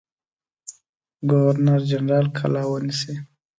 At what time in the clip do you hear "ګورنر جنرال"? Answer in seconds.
1.29-2.25